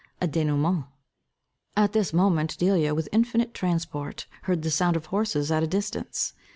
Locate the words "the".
4.63-4.71